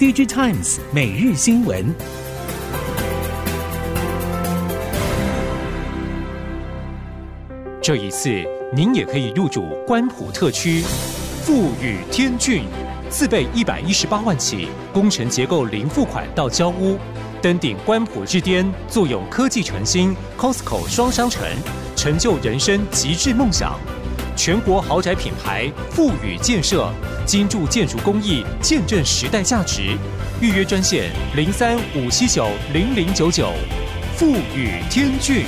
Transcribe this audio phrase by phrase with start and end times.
[0.00, 1.94] DigiTimes 每日新闻。
[7.82, 8.30] 这一次，
[8.74, 10.80] 您也可以入主关埔特区，
[11.44, 12.62] 富宇天骏，
[13.10, 16.96] 自备一百一十八万起，工程结构零付款到交屋，
[17.42, 21.46] 登顶关埔之巅，坐拥科技城新 Costco 双商城，
[21.94, 23.78] 成就人生极致梦想。
[24.42, 26.90] 全国豪宅品牌富宇建设，
[27.26, 29.94] 金铸建筑工艺，见证时代价值。
[30.40, 33.52] 预约专线零三五七九零零九九，
[34.16, 35.44] 富宇天峻。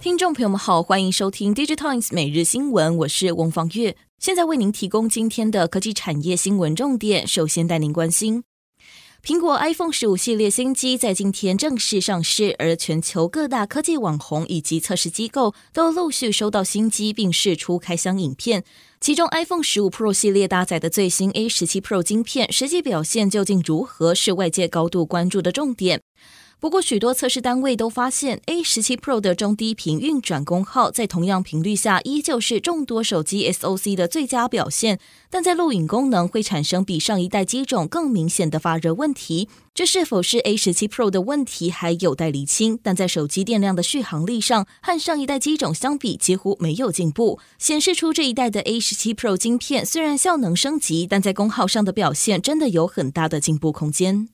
[0.00, 7.26] 听众朋友们好，欢迎收听《DigiTimes 每日新闻》，我是翁方月，现在为您提供今天的科技产业新闻重点。
[7.26, 8.44] 首先带您关心。
[9.24, 18.64] 苹果 iPhone 十五系列新机在今天正式上市，而全球各大科技网红以及测试机构都陆续收到新机，并试出开箱影片。
[19.00, 26.00] 其中，iPhone 十五 Pro 系列搭载的最新 A 十七 Pro 晶片，实际表现究竟如何，是外界高度关注的重点。
[26.60, 34.98] 不过，许多测试单位都发现，A 十七 Pro 的中低频运转功耗在同样频率下依旧是众多手机 SoC 的最佳表现，
[35.30, 39.48] 但在录影功能会产生比上一代机种更明显的发热问题。
[39.72, 54.28] 这是否是 A 十七 Pro 的问题还有待厘清，但在手机电量的续航力上和上一代机种相比几乎没有进步，显示出这一代的 A 十七 Pro 晶片虽然效能升级，但在功耗上的表现真的有很大的进步空间。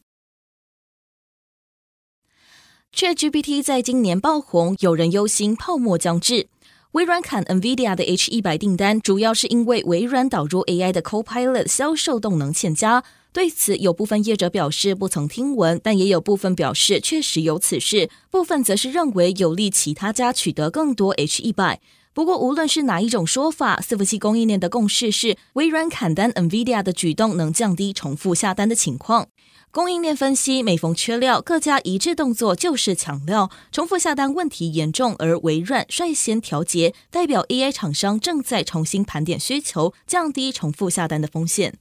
[2.96, 6.46] ChatGPT 在今年爆红，有人忧心泡沫将至。
[6.92, 13.02] 微软砍 NVIDIA 的 H 一百订单，主要是因为微软导入 AI 的 Copilot 销售动能欠佳。
[13.32, 18.08] 对此，有部分业者表示不曾听闻，但也有部分表示确实有此事。
[18.30, 21.80] 部分则是认为有利其他家取得更多 H 一百。
[22.14, 29.26] 不过，无论是哪一种说法，伺服器供应链的共识是，微软砍单 NVIDIA 的举动能降低重复下单的情况。
[29.72, 41.74] 供应链分析，每逢缺料，各家一致动作就是抢料，重复下单问题严重，而微软率先调节，代表 AI 厂商正在重新盘点需求，降低重复下单的风险。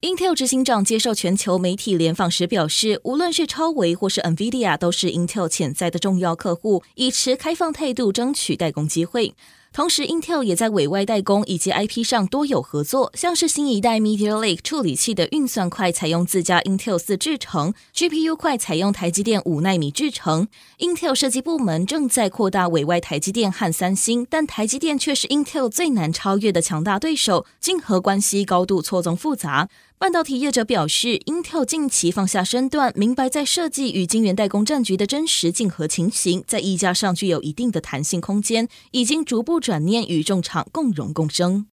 [0.00, 9.34] Intel 执行长接受全球媒体联访时表示，无论是超微或是 NVIDIA，都是 Intel 潜在的重要客户，以持开放态度争取代工机会。
[9.70, 20.48] 同时，Intel 也在委外代工以及 IP 上多有合作，像是新一代 Meteor Lake 处理器的运算块采用自家 Intel 四制程，GPU 块采用台积电五纳米制程。
[20.78, 29.68] Intel 设计部门正在扩大委外台积电和三星，但台积电却是 Intel 最难超越的强大对手，竞合关系高度错综复杂。
[29.98, 41.66] 半导体业者表示，Intel 近期放下身段，明白在设计与晶圆代工战局的真实竞合情形，在溢价上具有一定的弹性空间，已经逐步转念与众厂共荣共生。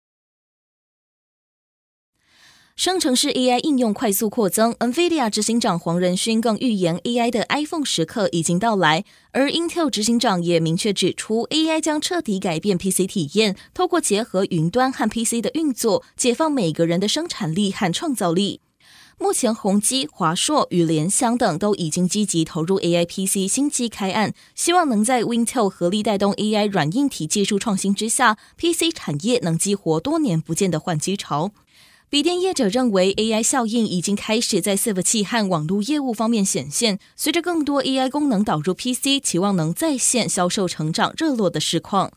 [2.75, 9.05] 生成式 AI 应用快速扩增，NVIDIA 执行长黄仁勋更预言 AI 的 iPhone 时刻已经到来。
[9.31, 18.61] 而 Intel 执行长也明确指出，AI 将彻底改变 PC 体验，透过结合云端和 PC 的运作，解放每个人的生产力和创造力。
[19.19, 31.51] 目前，宏基、华硕与联想等都已经积极投入 AI PC 新机开案，希望能在 Intel 合力带动 AI 软硬体技术创新之下，PC 产业能激活多年不见的换机潮。
[32.13, 36.99] 笔电业者认为，AI 效应已经开始在伺服器和网络业务方面显现。
[37.15, 42.11] 随着更多 AI 功能导入 PC，期望能再现销售成长热络的实况。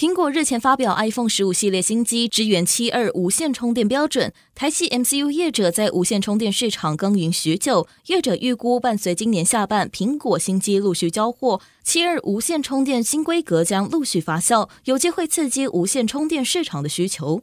[0.00, 4.32] 苹果日前发表 iPhone 十五系列新机，支援七二无线充电标准。
[4.54, 17.42] 台系 MCU 业者在无线充电市场耕耘许久，业者预估伴随今年下半苹果新机陆续交货，七二无线充电新规格将陆续发酵，有机会刺激无线充电市场的需求。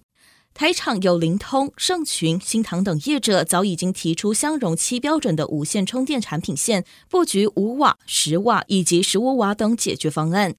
[0.55, 10.55] 台厂有灵通、盛群、新唐等业者早已经提出相容七标准的无线充电产品线，布局五瓦、十瓦以及十五瓦等解决方案。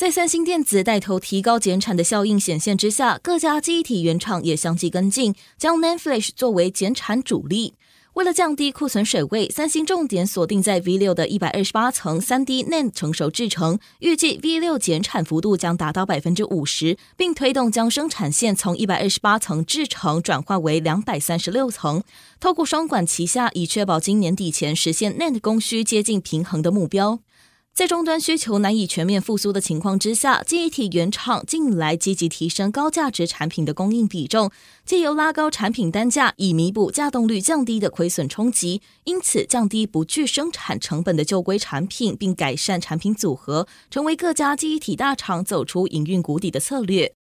[0.00, 7.74] 在三星电子带头提高减产的效应显现之下，各家记忆体原厂也相继跟进，将 NAND Flash 作为减产主力。
[8.14, 22.02] 为了降低库存水位，三星重点锁定在 V 六的一百二十八层三 D NAND 成熟制程，预计 V 六减产幅度将达到百分之五十，并推动将生产线从一百二十八层制程转换为两百三十六层，
[22.40, 27.18] 透过双管齐下，以确保今年底前实现 NAND 供需接近平衡的目标。
[27.80, 34.50] 在终端需求难以全面复苏的情况之下，记忆体原厂近来积极提升高价值产品的供应比重，
[34.84, 47.14] 借由拉高产品单价，以弥补价动率降低的亏损冲击，因此降低不具生产成本的旧规产品，并改善产品组合，成为各家记忆体大厂走出营运谷底的策略。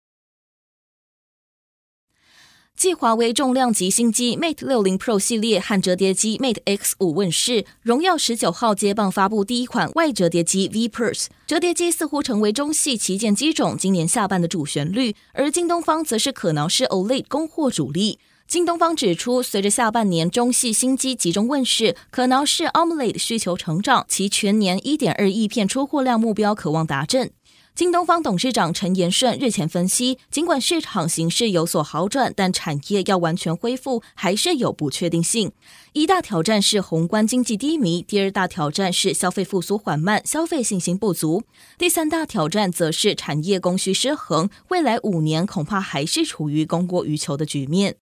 [2.76, 18.18] 继华为重量级新机 Mate 60 Pro 系列和折叠机 Mate X 5问世，荣耀十九号接棒发布第一款外折叠机 V Purse 折叠机似乎成为中系旗舰机种今年下半的主旋律，而京东方则是可挠式 OLED 供货主力。
[18.46, 27.32] 京东方指出，随着下半年中系新机集中问世，可挠式 AMOLED 需求成长，其全年一点二亿片出货量目标可望达阵。
[27.76, 35.52] 京东方董事长陈延顺日前分析，尽管市场形势有所好转，但产业要完全恢复还是有不确定性。
[35.92, 41.42] 一大挑战是宏观经济低迷，第二大挑战是消费复苏缓慢、消费信心不足，
[41.76, 47.96] 第三大挑战则是产业供需失衡，未来五年恐怕还是处于供过于求的局面。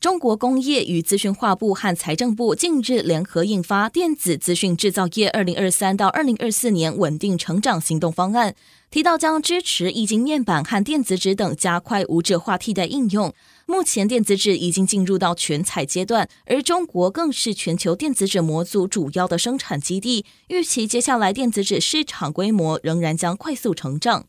[0.00, 8.52] 中国工业与资讯化部和财政部近日联合印发《电子资讯制造业二零二三到二零二四年稳定成长行动方案》，
[8.90, 13.34] 提到将支持液晶面板和电子纸等加快无纸化替代应用。
[13.66, 24.24] 目前电子纸已经进入到全采阶段，而中国更是全球电子纸模组主要的生产基地，预期接下来电子纸市场规模仍然将快速成长。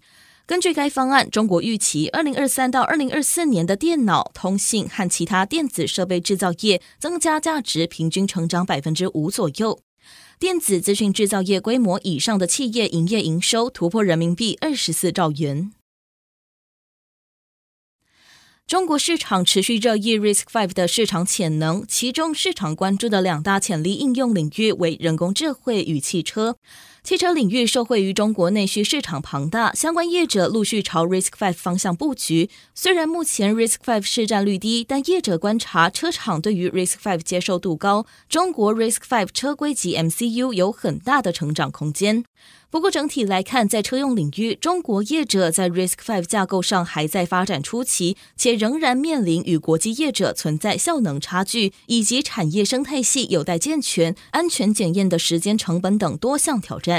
[0.51, 9.79] 根据该方案，中国预期二零二三到二零二四年的电脑、通信和其他电子设备制造业增加价值平均成长百分之五左右。
[10.37, 15.71] 电子资讯制造业规模以上的企业营业营收突破人民币二十四兆元。
[18.67, 26.57] 中国市场持续热议 Risk Five 的市场潜能，其中市场关注的两大潜力应用领域为人工智慧与汽车。
[27.03, 32.47] 汽车领域受惠于中国内需市场庞大，相关业者陆续朝 Risk Five 方向布局。
[32.75, 42.23] 虽然目前 Risk Five 市占率低，但业者观察车厂对于 Risk Five 接受度高，中国 Risk Five 车规级 MCU 有很大的成长空间。
[42.69, 56.90] 不过整体来看，在车用领域，中国业者在 Risk Five 架构上还在发展初期，且仍然面临与国际业者存在效能差距，以及产业生态系有待健全、安全检验的时间成本等多项挑战。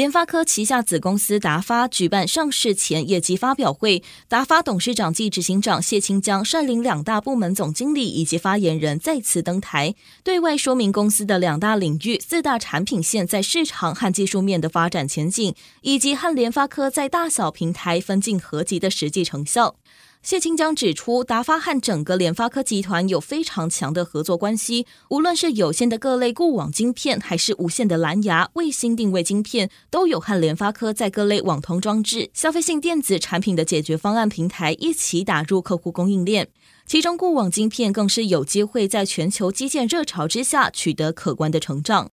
[0.00, 9.94] 联发科旗下子公司达发举办上市前业绩发表会，达发董事长暨执行长谢清江率领两大部门总经理以及发言人再次登台，
[10.24, 19.76] 对外说明公司的两大领域、四大产品线在市场和技术面的发展前景，以及和联发科在大小平台分进合集的实际成效。
[20.22, 36.48] 谢清江指出，达发和整个联发科集团有非常强的合作关系，无论是有线的各类固网晶片，还是无线的蓝牙、卫星定位晶片，都有和联发科在各类网通装置、消费性电子产品的解决方案平台一起打入客户供应链。
[36.84, 42.10] 其中，固网晶片更是有机会在全球基建热潮之下取得可观的成长。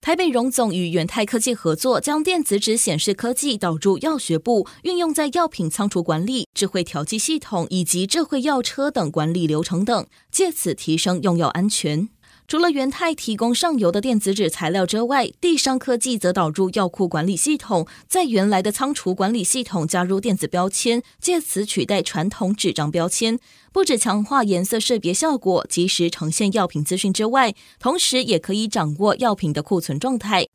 [0.00, 12.08] 台北荣总与元泰科技合作，将电子纸显示科技导入药学部，运用在药品仓储管理、智慧调剂系统以及智慧药车等管理流程等，借此提升用药安全。
[12.48, 23.40] 除了元泰提供上游的电子纸材料之外，地商科技则导入药库管理系统，在原来的仓储管理系统加入电子标签，借此取代传统纸张标签，
[23.72, 30.46] 不止强化颜色识别效果，及时呈现药品资讯之外，同时也可以掌握药品的库存状态。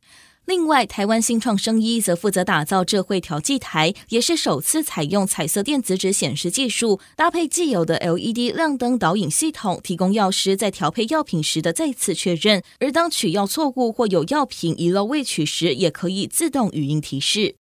[0.44, 12.60] 另外，台湾新创生医则负责打造智慧调剂台，也是首次采用彩色电子纸显示技术，搭配既有的 LED 亮灯导引系统，提供药师在调配药品时的再次确认。
[12.80, 17.61] 而当取药错误或有药品遗漏未取时，也可以自动语音提示。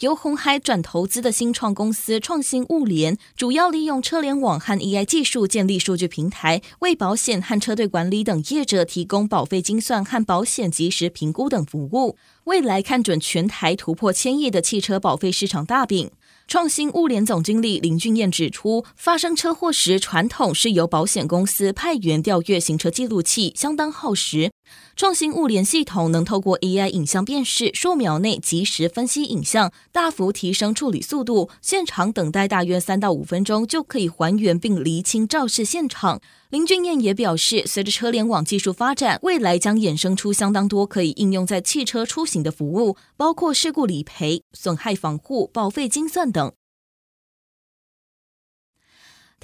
[0.00, 12.18] 由鸿海转投资的新创公司创新物联，主要利用车联网和 AI 技术建立数据平台，为保险和车队管理等业者提供保费精算和保险即时评估等服务。
[12.44, 16.10] 未来看准全台突破千亿的汽车保费市场大饼。
[16.46, 24.52] 创新物联总经理林俊彦指出，发生车祸时，传统是由保险公司派员调阅行车记录器，相当耗时。
[24.96, 36.20] 创新物联系统能透过 AI 影像辨识，数秒内及时分析影像，大幅提升处理速度，现场等待大约三到五分钟就可以还原并厘清肇事现场。
[36.48, 46.52] 林俊彦也表示，随着车联网技术发展，未来将衍生出相当多可以应用在汽车出行的服务，包括事故理赔、损害防护、保费精算等。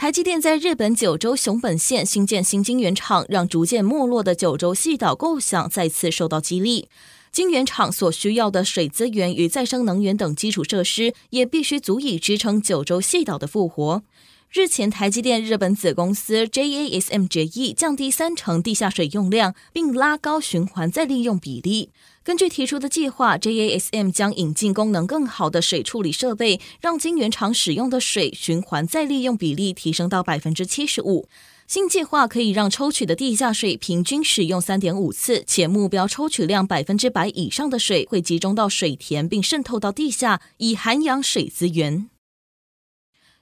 [0.03, 6.89] 台积电在日本九州熊本县新建新晶圆厂，让逐渐没落的九州细岛构想再次受到激励。
[7.31, 14.03] 晶圆厂所需要的水资源与再生能源等基础设施，也必须足以支撑九州细岛的复活。
[14.51, 21.91] 日前，台积电日本子公司 JASM 决议降低三成地下水用量，并拉高循环再利用比例。
[22.25, 31.29] 根据提出的计划，JASM 将引进功能更好的水处理设备，让晶圆厂使用的水循环再利用比例提升到百分之七十五。
[31.67, 42.09] 新计划可以让抽取的地下水平均使用三点五次，且目标抽取量百分之百以上的水会集中到水田，并渗透到地下，以涵养水资源。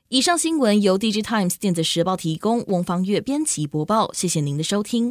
[0.08, 4.10] 以上新闻由《DigiTimes 电子时报》提供，翁方月编辑播报。
[4.12, 5.08] 谢谢您的收听。